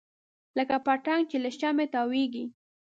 [0.57, 2.45] لکه پتنګ چې له شمعې تاویږي.